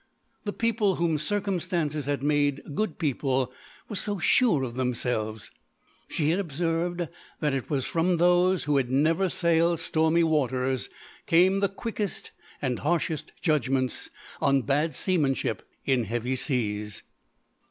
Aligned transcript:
The 0.45 0.51
people 0.51 0.95
whom 0.95 1.19
circumstances 1.19 2.07
had 2.07 2.23
made 2.23 2.63
good 2.73 2.97
people 2.97 3.53
were 3.87 3.95
so 3.95 4.17
sure 4.17 4.63
of 4.63 4.73
themselves. 4.73 5.51
She 6.07 6.31
had 6.31 6.39
observed 6.39 7.07
that 7.39 7.53
it 7.53 7.69
was 7.69 7.85
from 7.85 8.17
those 8.17 8.63
who 8.63 8.77
had 8.77 8.89
never 8.89 9.29
sailed 9.29 9.79
stormy 9.79 10.23
waters 10.23 10.89
came 11.27 11.59
the 11.59 11.69
quickest 11.69 12.31
and 12.63 12.79
harshest 12.79 13.33
judgments 13.43 14.09
on 14.41 14.63
bad 14.63 14.95
seamanship 14.95 15.61
in 15.85 16.05
heavy 16.05 16.35
seas. 16.35 17.03